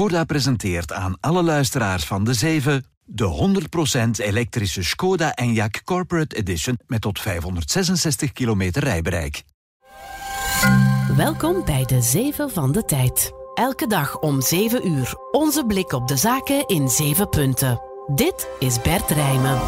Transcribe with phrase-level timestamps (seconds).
[0.00, 3.52] Skoda presenteert aan alle luisteraars van de 7 de
[4.20, 9.42] 100% elektrische Skoda Enyaq Corporate Edition met tot 566 kilometer rijbereik.
[11.16, 13.32] Welkom bij de 7 van de tijd.
[13.54, 15.14] Elke dag om 7 uur.
[15.30, 17.80] Onze blik op de zaken in 7 punten.
[18.14, 19.58] Dit is Bert Rijmen.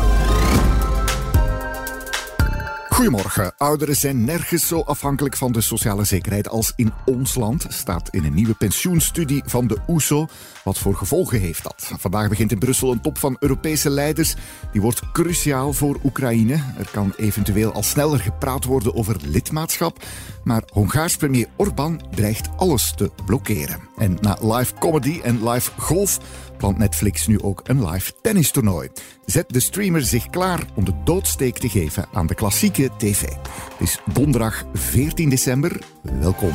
[2.93, 3.52] Goedemorgen.
[3.56, 8.24] Ouderen zijn nergens zo afhankelijk van de sociale zekerheid als in ons land, staat in
[8.24, 10.27] een nieuwe pensioenstudie van de OESO.
[10.64, 11.91] Wat voor gevolgen heeft dat?
[11.98, 14.34] Vandaag begint in Brussel een top van Europese leiders.
[14.73, 16.55] Die wordt cruciaal voor Oekraïne.
[16.55, 20.04] Er kan eventueel al sneller gepraat worden over lidmaatschap.
[20.45, 23.80] Maar Hongaars premier Orbán dreigt alles te blokkeren.
[23.96, 26.18] En na live comedy en live golf
[26.62, 28.89] plant Netflix nu ook een live tennistoernooi.
[29.25, 33.21] Zet de streamer zich klaar om de doodsteek te geven aan de klassieke tv.
[33.23, 35.83] Het is donderdag 14 december.
[36.02, 36.52] Welkom.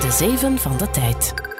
[0.00, 1.55] De 7 van de tijd.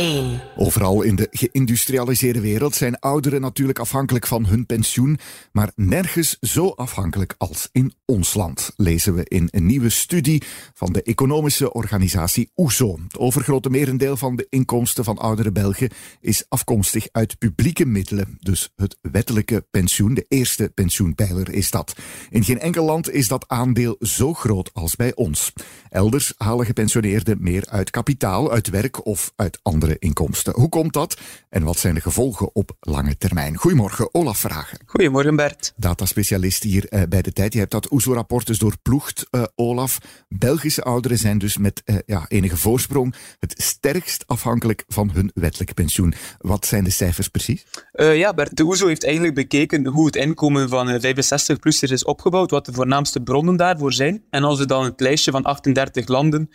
[0.00, 0.40] 1.
[0.56, 5.18] Overal in de geïndustrialiseerde wereld zijn ouderen natuurlijk afhankelijk van hun pensioen,
[5.52, 10.42] maar nergens zo afhankelijk als in ons land, lezen we in een nieuwe studie
[10.74, 12.98] van de economische organisatie OESO.
[13.02, 15.90] Het overgrote merendeel van de inkomsten van oudere Belgen
[16.20, 21.94] is afkomstig uit publieke middelen, dus het wettelijke pensioen, de eerste pensioenpijler is dat.
[22.30, 25.52] In geen enkel land is dat aandeel zo groot als bij ons.
[25.88, 30.54] Elders halen gepensioneerden meer uit kapitaal, uit werk of uit andere inkomsten.
[30.54, 33.56] Hoe komt dat en wat zijn de gevolgen op lange termijn?
[33.56, 34.78] Goedemorgen, Olaf Vragen.
[34.86, 35.72] Goedemorgen, Bert.
[35.76, 37.52] Dataspecialist hier uh, bij de tijd.
[37.52, 39.98] Je hebt dat OESO-rapport dus doorploegd, uh, Olaf.
[40.28, 45.74] Belgische ouderen zijn dus met uh, ja, enige voorsprong het sterkst afhankelijk van hun wettelijk
[45.74, 46.14] pensioen.
[46.38, 47.66] Wat zijn de cijfers precies?
[47.92, 52.66] ja, Bert, de OESO heeft eigenlijk bekeken hoe het inkomen van 65-plussers is opgebouwd, wat
[52.66, 54.24] de voornaamste bronnen daarvoor zijn.
[54.30, 56.50] En als we dan het lijstje van 38 landen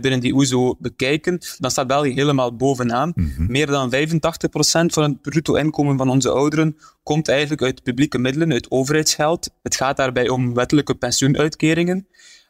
[0.00, 3.12] binnen die OESO bekijken, dan staat België helemaal boven bovenaan.
[3.14, 3.46] Mhm.
[3.52, 8.52] Meer dan 85% van het bruto inkomen van onze ouderen komt eigenlijk uit publieke middelen,
[8.52, 9.50] uit overheidsgeld.
[9.62, 12.06] Het gaat daarbij om wettelijke pensioenuitkeringen.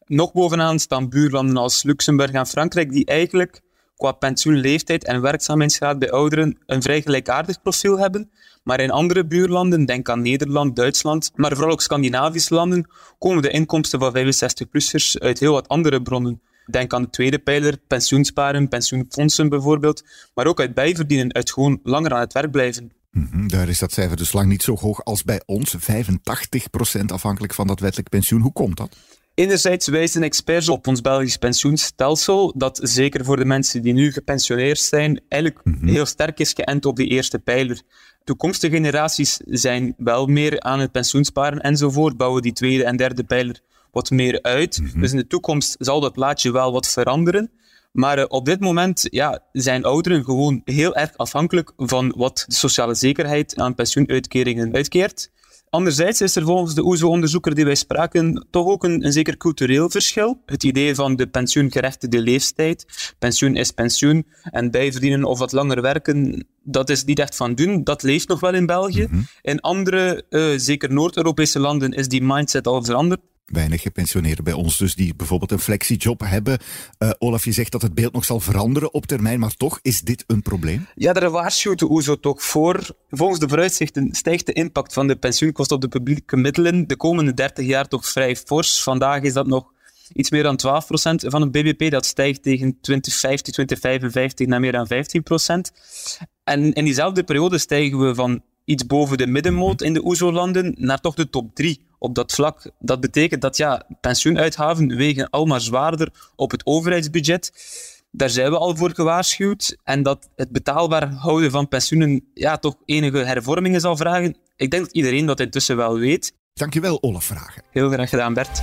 [0.06, 3.60] Nog bovenaan staan buurlanden als Luxemburg en Frankrijk, die eigenlijk
[3.96, 8.30] qua pensioenleeftijd en werkzaamheidsgraad bij ouderen een vrij gelijkaardig profiel hebben.
[8.62, 13.50] Maar in andere buurlanden, denk aan Nederland, Duitsland, maar vooral ook Scandinavische landen, komen de
[13.50, 16.40] inkomsten van 65-plussers uit heel wat andere bronnen.
[16.70, 20.04] Denk aan de tweede pijler, pensioensparen, pensioenfondsen bijvoorbeeld,
[20.34, 22.92] maar ook uit bijverdienen, uit gewoon langer aan het werk blijven.
[23.10, 27.54] Mm Daar is dat cijfer dus lang niet zo hoog als bij ons, 85% afhankelijk
[27.54, 28.40] van dat wettelijk pensioen.
[28.40, 28.96] Hoe komt dat?
[29.34, 34.78] Enerzijds wijzen experts op ons Belgisch pensioenstelsel, dat zeker voor de mensen die nu gepensioneerd
[34.78, 35.86] zijn, eigenlijk mhm.
[35.88, 37.82] heel sterk is geënt op die eerste pijler.
[38.24, 43.60] Toekomstige generaties zijn wel meer aan het pensioensparen enzovoort, bouwen die tweede en derde pijler
[43.90, 44.80] wat meer uit.
[44.82, 45.00] Mhm.
[45.00, 47.50] Dus in de toekomst zal dat plaatje wel wat veranderen.
[47.92, 52.54] Maar uh, op dit moment ja, zijn ouderen gewoon heel erg afhankelijk van wat de
[52.54, 55.30] sociale zekerheid aan pensioenuitkeringen uitkeert.
[55.70, 59.90] Anderzijds is er volgens de OESO-onderzoeker die wij spraken toch ook een, een, zeker cultureel
[59.90, 60.42] verschil.
[60.46, 62.86] Het idee van de pensioengerechtigde leeftijd,
[63.18, 67.84] pensioen is pensioen, en bijverdienen of wat langer werken, dat is niet echt van doen.
[67.84, 69.06] Dat leeft nog wel in België.
[69.10, 69.20] Mhm.
[69.42, 74.78] In andere, uh, zeker Noord-Europese landen, is die mindset al veranderd weinig gepensioneerden bij ons,
[74.78, 76.58] dus die bijvoorbeeld een flexiejob hebben.
[76.98, 80.00] Uh, Olaf, je zegt dat het beeld nog zal veranderen op termijn, maar toch is
[80.00, 80.86] dit een probleem?
[80.94, 82.96] Ja, daar waarschuwt de OESO toch voor.
[83.10, 87.34] Volgens de vooruitzichten stijgt de impact van de pensioenkosten op de publieke middelen de komende
[87.34, 88.82] 30 jaar toch vrij fors.
[88.82, 89.72] Vandaag is dat nog
[90.12, 90.70] iets meer dan 12%
[91.14, 91.90] van het BBP.
[91.90, 96.28] Dat stijgt tegen 2050, 2055 naar meer dan 15%.
[96.44, 101.00] En in diezelfde periode stijgen we van iets boven de middenmoot in de OESO-landen naar
[101.00, 102.70] toch de top 3 op dat vlak.
[102.78, 107.52] Dat betekent dat ja, pensioenuitgaven wegen al maar zwaarder op het overheidsbudget.
[108.10, 109.76] Daar zijn we al voor gewaarschuwd.
[109.84, 114.36] En dat het betaalbaar houden van pensioenen ja, toch enige hervormingen zal vragen.
[114.56, 116.32] Ik denk dat iedereen dat intussen wel weet.
[116.54, 117.62] Dankjewel, Olaf Vragen.
[117.70, 118.62] Heel graag gedaan, Bert.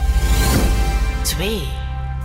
[1.24, 1.62] 2.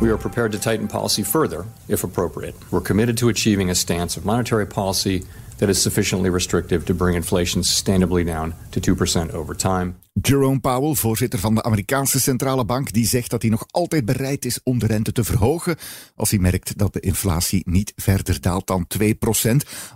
[0.01, 2.55] We are prepared to tighten policy further, if appropriate.
[2.71, 5.23] We're committed to achieving a stance of monetary policy
[5.63, 9.95] that is sufficiently restrictive to bring inflation sustainably down to 2% over time.
[10.21, 14.45] Jerome Powell, voorzitter van de Amerikaanse centrale bank, die zegt dat hij nog altijd bereid
[14.45, 15.77] is om de rente te verhogen
[16.17, 19.07] als hij merkt dat de inflatie niet verder daalt dan 2%.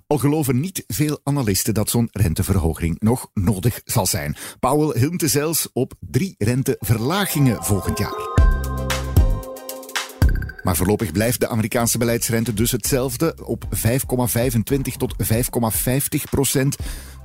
[0.06, 4.36] Al geloven niet veel analisten dat zo'n renteverhoging nog nodig zal zijn.
[4.60, 8.35] Powell hintte zelfs op drie renteverlagingen volgend jaar.
[10.66, 15.28] Maar voorlopig blijft de Amerikaanse beleidsrente dus hetzelfde op 5,25 tot 5,50
[16.30, 16.76] procent.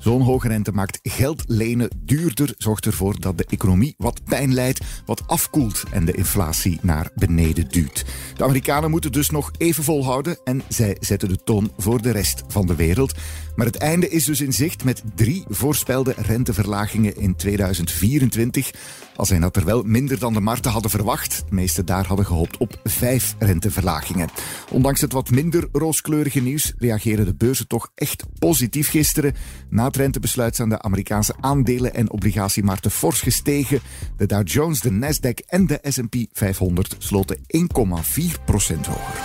[0.01, 4.80] Zo'n hoge rente maakt geld lenen duurder, zorgt ervoor dat de economie wat pijn leidt,
[5.06, 8.06] wat afkoelt en de inflatie naar beneden duwt.
[8.36, 12.44] De Amerikanen moeten dus nog even volhouden en zij zetten de toon voor de rest
[12.48, 13.13] van de wereld.
[13.56, 18.71] Maar het einde is dus in zicht met drie voorspelde renteverlagingen in 2024.
[19.15, 21.44] Al zijn dat er wel minder dan de markten hadden verwacht.
[21.50, 24.30] De meeste daar hadden gehoopt op vijf renteverlagingen.
[24.71, 29.33] Ondanks het wat minder rooskleurige nieuws reageren de beurzen toch echt positief gisteren.
[29.69, 33.79] Na het rentebesluit zijn de Amerikaanse aandelen- en obligatiemarkten fors gestegen.
[34.17, 39.21] De Dow Jones, de Nasdaq en de S&P 500 sloten 1,4% hoger.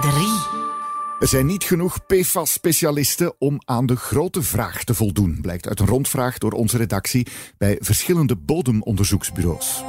[0.00, 0.26] 3.
[1.20, 5.86] Er zijn niet genoeg PFAS-specialisten om aan de grote vraag te voldoen, blijkt uit een
[5.86, 7.26] rondvraag door onze redactie
[7.58, 9.82] bij verschillende bodemonderzoeksbureaus.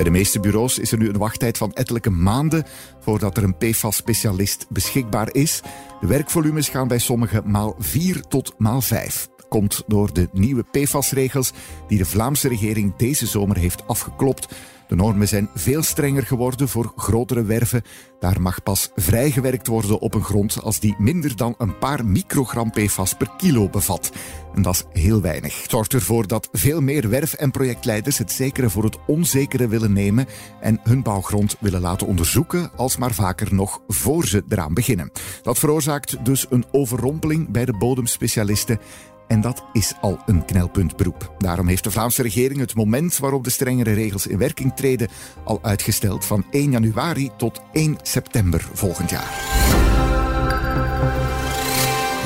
[0.00, 2.64] Bij de meeste bureaus is er nu een wachttijd van ettelijke maanden
[3.00, 5.60] voordat er een PFAS-specialist beschikbaar is.
[6.00, 11.52] De werkvolumes gaan bij sommigen maal 4 tot maal 5 komt door de nieuwe PFAS-regels
[11.88, 14.54] die de Vlaamse regering deze zomer heeft afgeklopt.
[14.90, 17.82] De normen zijn veel strenger geworden voor grotere werven.
[18.20, 22.70] Daar mag pas vrijgewerkt worden op een grond als die minder dan een paar microgram
[22.70, 24.12] PFAS per kilo bevat.
[24.54, 25.62] En dat is heel weinig.
[25.62, 29.92] Het zorgt ervoor dat veel meer werf- en projectleiders het zekere voor het onzekere willen
[29.92, 30.26] nemen
[30.60, 35.10] en hun bouwgrond willen laten onderzoeken, als maar vaker nog voor ze eraan beginnen.
[35.42, 38.78] Dat veroorzaakt dus een overrompeling bij de bodemspecialisten
[39.30, 41.34] en dat is al een knelpuntberoep.
[41.38, 45.08] Daarom heeft de Vlaamse regering het moment waarop de strengere regels in werking treden
[45.44, 49.28] al uitgesteld van 1 januari tot 1 september volgend jaar.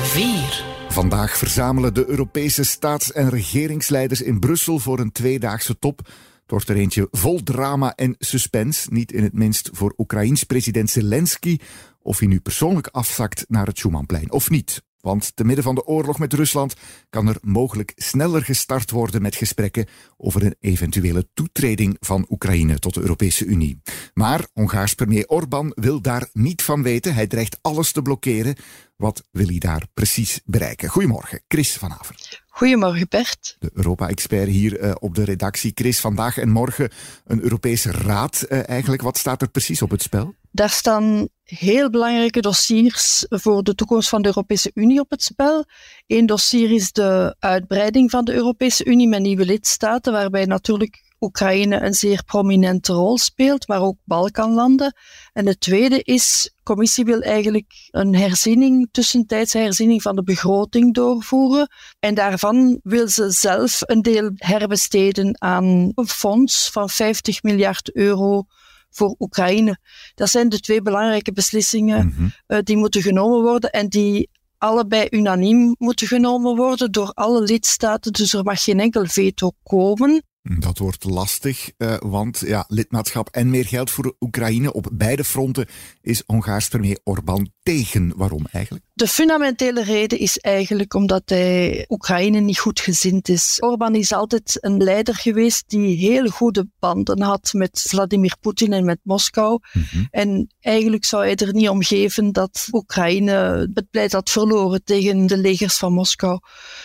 [0.03, 0.65] 4.
[0.89, 5.99] Vandaag verzamelen de Europese staats- en regeringsleiders in Brussel voor een tweedaagse top.
[5.99, 10.91] Het wordt er eentje vol drama en suspense, niet in het minst voor Oekraïns president
[10.91, 11.59] Zelensky,
[12.03, 14.83] of hij nu persoonlijk afzakt naar het Schumannplein of niet.
[15.05, 16.75] Want te midden van de oorlog met Rusland
[17.11, 19.87] kan er mogelijk sneller gestart worden met gesprekken
[20.17, 23.81] over een eventuele toetreding van Oekraïne tot de Europese Unie.
[24.15, 27.15] Maar Hongaars premier Orbán wil daar niet van weten.
[27.15, 28.57] Hij dreigt alles te blokkeren.
[28.97, 30.89] Wat wil hij daar precies bereiken?
[30.89, 32.44] Goedemorgen, Chris van Haver.
[32.57, 33.57] Goedemorgen Bert.
[33.59, 35.73] De Europa-expert hier uh, op de redactie.
[35.75, 36.91] Chris, vandaag en morgen
[37.27, 39.03] een Europese raad uh, eigenlijk.
[39.03, 40.35] Wat staat er precies op het spel?
[40.51, 45.65] Daar staan heel belangrijke dossiers voor de toekomst van de Europese Unie op het spel.
[46.07, 51.81] Eén dossier is de uitbreiding van de Europese Unie met nieuwe lidstaten, waarbij natuurlijk Oekraïne
[51.81, 54.97] een zeer prominente rol speelt, maar ook Balkanlanden.
[55.33, 60.95] En het tweede is, de commissie wil eigenlijk een herziening, tussentijdse herziening van de begroting
[60.95, 61.69] doorvoeren.
[61.99, 68.45] En daarvan wil ze zelf een deel herbesteden aan een fonds van 50 miljard euro
[68.91, 69.79] voor Oekraïne.
[70.15, 72.63] Dat zijn de twee belangrijke beslissingen mm -hmm.
[72.63, 78.13] die moeten genomen worden en die allebei unaniem moeten genomen worden door alle lidstaten.
[78.13, 80.23] Dus er mag geen enkel veto komen.
[80.45, 85.67] Dat wordt lastig, uh, want ja, lidmaatschap en meer geld voor Oekraïne op beide fronten
[86.01, 88.13] is Hongaars premier Orbán tegen.
[88.17, 88.85] Waarom eigenlijk?
[88.93, 93.57] De fundamentele reden is eigenlijk omdat hij Oekraïne niet goed gezind is.
[93.61, 98.85] Orbán is altijd een leider geweest die heel goede banden had met Vladimir Poetin en
[98.85, 99.59] met Moskou.
[99.73, 100.09] Mm -hmm.
[100.11, 105.27] En eigenlijk zou hij er niet om geven dat Oekraïne het pleit had verloren tegen
[105.27, 106.39] de legers van Moskou.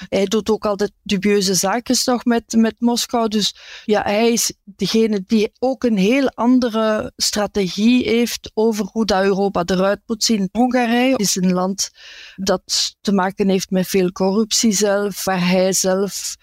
[0.10, 3.28] Hij doet ook altijd dubieuze zaken nog met, met Moskou.
[3.50, 9.24] Dus ja, hij is degene die ook een heel andere strategie heeft over hoe dat
[9.24, 10.50] Europa eruit moet zien.
[10.52, 11.90] Hongarije is een land
[12.36, 16.36] dat te maken heeft met veel corruptie zelf, waar hij zelf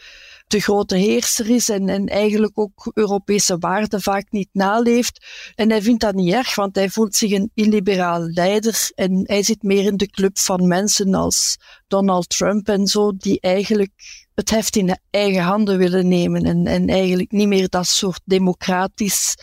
[0.46, 5.26] de grote heerser is en, en eigenlijk ook Europese waarden vaak niet naleeft.
[5.54, 9.42] En hij vindt dat niet erg, want hij voelt zich een illiberaal leider en hij
[9.42, 14.50] zit meer in de club van mensen als Donald Trump en zo, die eigenlijk het
[14.50, 19.34] heft in eigen handen willen nemen en, en eigenlijk niet meer dat soort democratisch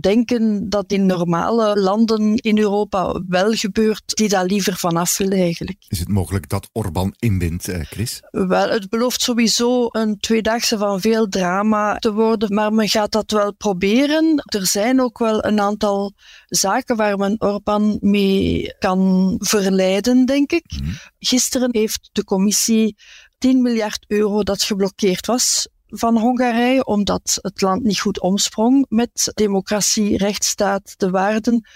[0.00, 5.84] denken dat in normale landen in Europa wel gebeurt, die daar liever vanaf willen eigenlijk.
[5.88, 8.20] Is het mogelijk dat Orbán inwint, eh, Chris?
[8.30, 13.30] Wel, het belooft sowieso een tweedaagse van veel drama te worden, maar men gaat dat
[13.30, 14.42] wel proberen.
[14.44, 16.12] Er zijn ook wel een aantal
[16.46, 20.64] zaken waar men Orbán mee kan verleiden, denk ik.
[20.82, 20.92] Mm.
[21.18, 22.96] Gisteren heeft de commissie
[23.40, 29.30] 10 miljard euro dat geblokkeerd was van Hongarije, omdat het land niet goed omsprong met
[29.34, 31.68] democratie, rechtsstaat, de waarden.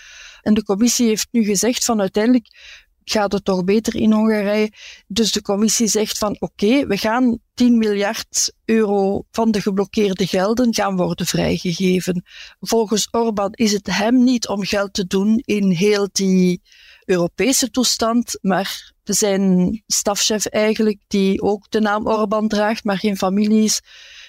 [0.43, 2.47] En de commissie heeft nu gezegd van uiteindelijk
[3.05, 4.73] gaat het toch beter in Hongarije.
[5.07, 10.75] Dus de commissie zegt van oké, we gaan 10 miljard euro van de geblokkeerde gelden
[10.75, 12.23] gaan worden vrijgegeven.
[12.61, 16.63] Volgens Orbán is het hem niet om geld te doen in heel die
[17.05, 23.65] Europese toestand, maar zijn stafchef eigenlijk, die ook de naam Orban draagt, maar geen familie
[23.65, 23.81] is,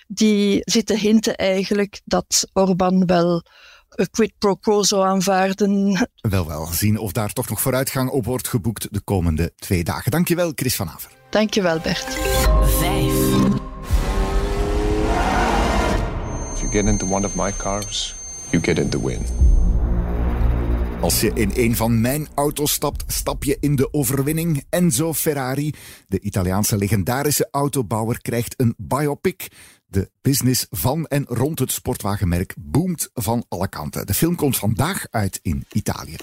[0.08, 3.44] die zitten hinten eigenlijk dat Orban wel
[3.90, 5.98] een quid pro quo zou aanvaarden.
[6.22, 6.66] Wel, wel.
[6.66, 10.12] Zien of daar toch nog vooruitgang op wordt geboekt de komende twee dagen.
[10.12, 11.12] Dankjewel, Chris van Aver.
[11.30, 12.18] Dankjewel, Bert.
[12.64, 13.14] Vijf.
[16.54, 18.16] If you get into one of my cars,
[18.50, 19.55] you get in the win.
[21.06, 24.64] Als je in een van mijn auto's stapt, stap je in de overwinning.
[24.70, 25.74] Enzo Ferrari,
[26.08, 29.48] de Italiaanse legendarische autobouwer, krijgt een biopic.
[29.86, 34.06] De business van en rond het sportwagenmerk boomt van alle kanten.
[34.06, 36.16] De film komt vandaag uit in Italië.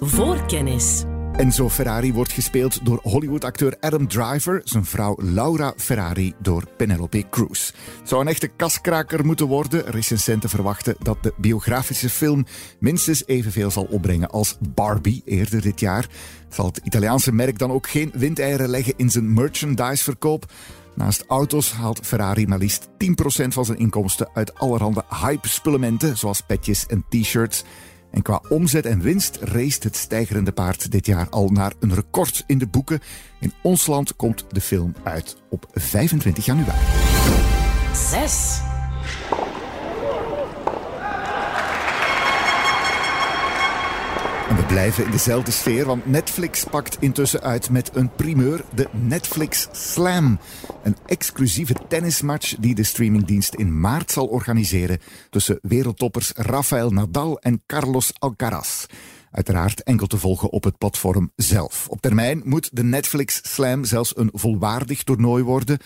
[0.00, 1.04] Voorkennis.
[1.36, 7.66] Enzo Ferrari wordt gespeeld door Hollywood-acteur Adam Driver, zijn vrouw Laura Ferrari door Penelope Cruz.
[7.98, 9.84] Het zou een echte kaskraker moeten worden.
[9.84, 12.46] Recensenten verwachten dat de biografische film
[12.78, 16.06] minstens evenveel zal opbrengen als Barbie eerder dit jaar.
[16.48, 20.52] Zal het Italiaanse merk dan ook geen windeieren leggen in zijn merchandiseverkoop?
[20.94, 22.92] Naast auto's haalt Ferrari maar liefst 10%
[23.48, 27.64] van zijn inkomsten uit allerhande hype-spullementen, zoals petjes en t-shirts.
[28.12, 32.44] En qua omzet en winst race het stijgerende paard dit jaar al naar een record
[32.46, 33.00] in de boeken.
[33.38, 36.78] In ons land komt de film uit op 25 januari.
[38.10, 38.60] 6.
[44.48, 48.88] En we blijven in dezelfde sfeer, want Netflix pakt intussen uit met een primeur, de
[48.92, 50.38] Netflix Slam.
[50.82, 54.98] Een exclusieve tennismatch die de streamingdienst in maart zal organiseren
[55.30, 58.86] tussen wereldtoppers Rafael Nadal en Carlos Alcaraz.
[59.30, 61.86] Uiteraard enkel te volgen op het platform zelf.
[61.88, 65.78] Op termijn moet de Netflix Slam zelfs een volwaardig toernooi worden.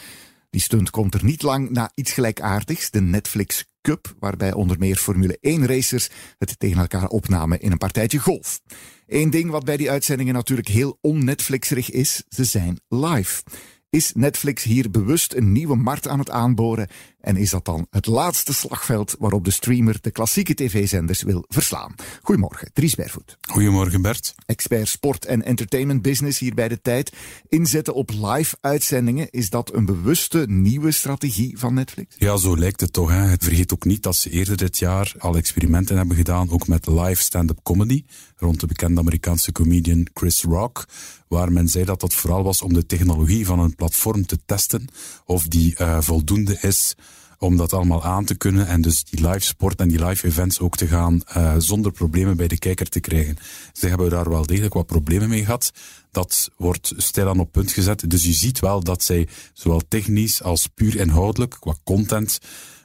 [0.57, 4.97] Die stunt komt er niet lang na iets gelijkaardigs, de Netflix Cup, waarbij onder meer
[4.97, 6.09] Formule 1 racers
[6.39, 8.61] het tegen elkaar opnamen in een partijtje golf.
[9.07, 13.43] Eén ding wat bij die uitzendingen natuurlijk heel on-Netflixerig is, ze zijn live.
[13.91, 16.89] Is Netflix hier bewust een nieuwe markt aan het aanboren?
[17.27, 21.95] En is dat dan het laatste slagveld waarop de streamer de klassieke tv-zenders wil verslaan?
[22.23, 23.37] Goedemorgen, Dries Bervoet.
[23.41, 24.35] Goedemorgen Bert.
[24.45, 27.13] Expert sport en entertainment business hier bij de tijd.
[27.49, 32.15] Inzetten op live uitzendingen, is dat een bewuste nieuwe strategie van Netflix?
[32.19, 33.11] Ja, zo lijkt het toch.
[33.11, 33.21] Hè.
[33.21, 36.87] Het vergeet ook niet dat ze eerder dit jaar al experimenten hebben gedaan, ook met
[36.87, 38.05] live stand-up comedy,
[38.37, 40.89] rond de bekende Amerikaanse comedian Chris Rock,
[41.29, 44.89] waar men zei dat dat vooral was om de technologie van een platform te testen,
[45.25, 46.95] of die uh, voldoende is
[47.39, 50.61] om dat allemaal aan te kunnen en dus die live sport en die live events
[50.61, 53.37] ook te gaan uh, zonder problemen bij de kijker te krijgen.
[53.73, 55.73] Ze hebben daar wel degelijk wat problemen mee gehad.
[56.11, 58.11] Dat wordt stilaan op punt gezet.
[58.11, 62.39] Dus je ziet wel dat zij zowel technisch als puur inhoudelijk qua content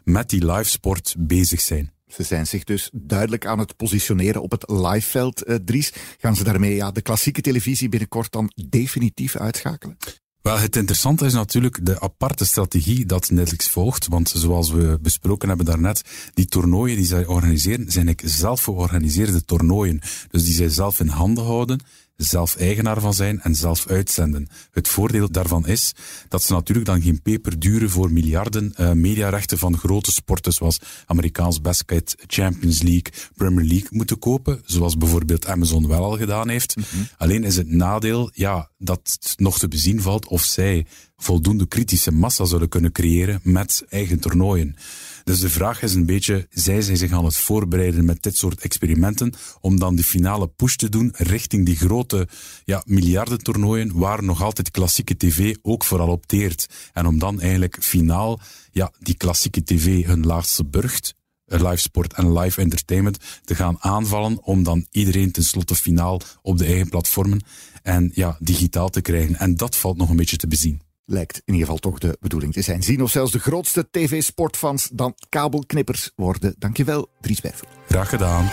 [0.03, 1.91] met die live sport bezig zijn.
[2.07, 5.93] Ze zijn zich dus duidelijk aan het positioneren op het liveveld, uh, Dries.
[6.17, 9.97] Gaan ze daarmee ja, de klassieke televisie binnenkort dan definitief uitschakelen?
[10.41, 14.07] Wel, het interessante is natuurlijk de aparte strategie dat Netflix volgt.
[14.07, 16.01] Want zoals we besproken hebben daarnet,
[16.33, 20.01] die toernooien die zij organiseren, zijn ik zelf georganiseerde toernooien.
[20.29, 21.79] Dus die zij zelf in handen houden
[22.23, 24.47] zelf eigenaar van zijn en zelf uitzenden.
[24.71, 25.93] Het voordeel daarvan is
[26.27, 30.79] dat ze natuurlijk dan geen peper duren voor miljarden uh, mediarechten van grote sporten zoals
[31.05, 36.75] Amerikaans basket, Champions League, Premier League moeten kopen, zoals bijvoorbeeld Amazon wel al gedaan heeft.
[36.75, 37.07] Mm -hmm.
[37.17, 40.85] Alleen is het nadeel ja, dat het nog te bezien valt of zij
[41.21, 44.75] voldoende kritische massa zullen kunnen creëren met eigen toernooien.
[45.23, 48.61] Dus de vraag is een beetje, zij zijn zich aan het voorbereiden met dit soort
[48.61, 52.27] experimenten om dan die finale push te doen richting die grote
[52.65, 56.65] ja, miljardentoernooien waar nog altijd klassieke tv ook vooral opteert.
[56.93, 58.39] En om dan eigenlijk finaal
[58.71, 64.43] ja, die klassieke tv hun laatste burgt live sport en live entertainment te gaan aanvallen
[64.43, 67.41] om dan iedereen tenslotte finaal op de eigen platformen
[67.83, 69.35] en ja, digitaal te krijgen.
[69.35, 72.53] En dat valt nog een beetje te bezien lijkt in ieder geval toch de bedoeling
[72.53, 72.83] te zijn.
[72.83, 76.55] Zien of zelfs de grootste tv-sportfans dan kabelknippers worden.
[76.57, 77.69] Dankjewel, Dries Bervoet.
[77.87, 78.49] Graag gedaan.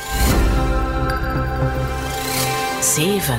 [2.83, 3.39] 7.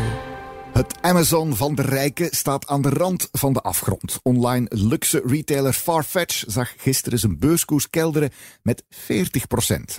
[0.73, 4.19] Het Amazon van de rijken staat aan de rand van de afgrond.
[4.23, 8.87] Online luxe retailer Farfetch zag gisteren zijn beurskoers kelderen met 40%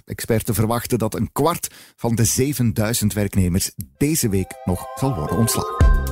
[0.04, 6.10] Experten verwachten dat een kwart van de 7000 werknemers deze week nog zal worden ontslagen.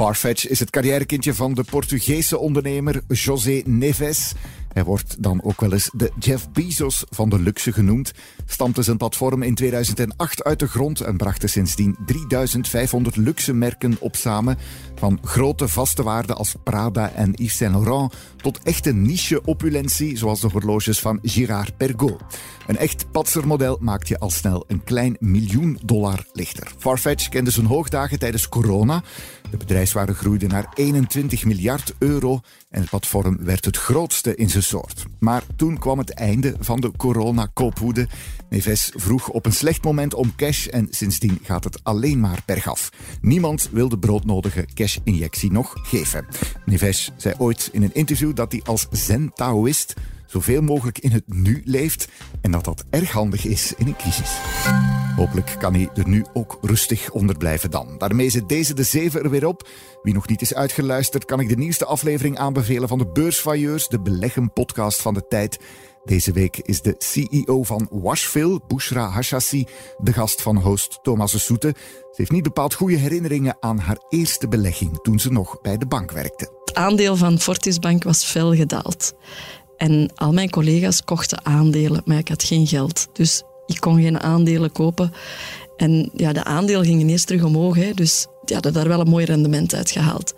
[0.00, 4.32] Farfetch is het carrièrekindje van de Portugese ondernemer José Neves.
[4.72, 8.12] Hij wordt dan ook wel eens de Jeff Bezos van de luxe genoemd.
[8.46, 14.16] Stampte zijn platform in 2008 uit de grond en bracht sindsdien 3500 luxe merken op
[14.16, 14.58] samen.
[14.94, 20.48] Van grote vaste waarden als Prada en Yves Saint Laurent tot echte niche-opulentie zoals de
[20.48, 22.22] horloges van Girard Perregaux.
[22.66, 26.72] Een echt patsermodel maakt je al snel een klein miljoen dollar lichter.
[26.78, 29.02] Farfetch kende zijn hoogdagen tijdens corona.
[29.50, 34.62] De bedrijfswaarde groeide naar 21 miljard euro en het platform werd het grootste in zijn
[34.62, 35.04] soort.
[35.18, 38.08] Maar toen kwam het einde van de corona-koopwoede.
[38.48, 42.90] Neves vroeg op een slecht moment om cash en sindsdien gaat het alleen maar bergaf.
[43.20, 46.26] Niemand wil de broodnodige cash-injectie nog geven.
[46.64, 49.94] Neves zei ooit in een interview dat hij als zen-taoïst
[50.30, 52.08] zoveel mogelijk in het nu leeft
[52.40, 54.30] en dat dat erg handig is in een crisis.
[55.16, 57.94] Hopelijk kan hij er nu ook rustig onder blijven dan.
[57.98, 59.68] Daarmee zit deze de zeven er weer op.
[60.02, 64.00] Wie nog niet is uitgeluisterd, kan ik de nieuwste aflevering aanbevelen van de Beursvailleurs, de
[64.00, 65.58] beleggen-podcast van de tijd.
[66.04, 69.66] Deze week is de CEO van Washville, Bushra Hashassi,
[69.98, 71.74] de gast van host Thomas Soete.
[71.76, 75.86] Ze heeft niet bepaald goede herinneringen aan haar eerste belegging toen ze nog bij de
[75.86, 76.60] bank werkte.
[76.64, 79.12] Het aandeel van Fortis Bank was fel gedaald.
[79.80, 83.06] En al mijn collega's kochten aandelen, maar ik had geen geld.
[83.12, 85.12] Dus ik kon geen aandelen kopen.
[85.76, 87.74] En ja, de aandeel ging ineens terug omhoog.
[87.76, 90.34] Hè, dus die hadden daar wel een mooi rendement uit gehaald.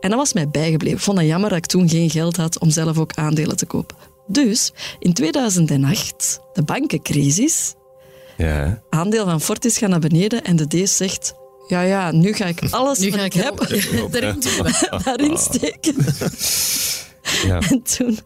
[0.00, 0.96] En dat was mij bijgebleven.
[0.98, 3.66] Ik vond het jammer dat ik toen geen geld had om zelf ook aandelen te
[3.66, 3.96] kopen.
[4.26, 7.74] Dus in 2008, de bankencrisis,
[8.36, 8.82] Ja.
[8.90, 11.34] aandeel van Fortis gaat naar beneden en de D zegt...
[11.68, 13.60] Ja, ja, nu ga ik alles Nu wat ga ik ik heb
[14.14, 15.00] erin doen.
[15.04, 15.94] daarin steken.
[17.42, 17.60] Ja.
[17.70, 18.18] En toen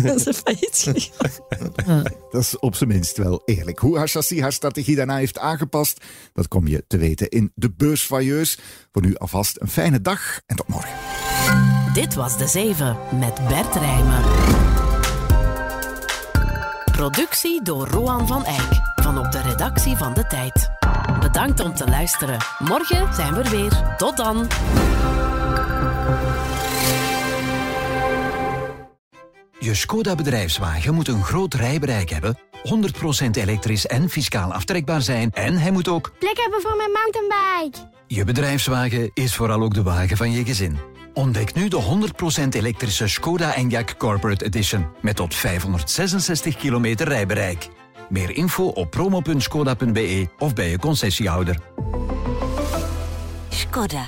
[0.00, 2.02] zijn ze failliet gegaan.
[2.30, 3.78] Dat is op zijn minst wel eerlijk.
[3.78, 8.58] Hoe Hashassi haar strategie daarna heeft aangepast, dat kom je te weten in de Beursvailleurs.
[8.92, 10.90] Voor nu alvast een fijne dag en tot morgen.
[11.94, 14.22] Dit was De Zeven met Bert Rijmen.
[16.92, 20.70] Productie door Roan van Eyck van op de redactie van De Tijd.
[21.20, 22.38] Bedankt om te luisteren.
[22.58, 23.94] Morgen zijn we er weer.
[23.96, 24.46] Tot dan.
[29.66, 32.38] Je Skoda bedrijfswagen moet een groot rijbereik hebben,
[33.24, 36.12] 100% elektrisch en fiscaal aftrekbaar zijn en hij moet ook...
[36.18, 37.90] Plek hebben voor mijn mountainbike.
[38.06, 40.78] Je bedrijfswagen is vooral ook de wagen van je gezin.
[41.14, 42.10] Ontdek nu de
[42.42, 47.68] 100% elektrische Skoda Enyaq Corporate Edition met tot 566 kilometer rijbereik.
[48.08, 51.58] Meer info op promo.skoda.be of bij je concessiehouder.
[53.48, 54.04] Skoda.